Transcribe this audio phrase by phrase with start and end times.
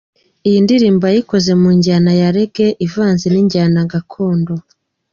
[0.47, 4.53] Iyi ndirimbo yayikoze mu njyana ya Reggae ivanze n’injyana gakondo.